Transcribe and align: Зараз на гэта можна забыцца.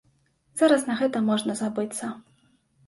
Зараз 0.61 0.87
на 0.89 0.97
гэта 1.03 1.23
можна 1.29 1.59
забыцца. 1.63 2.05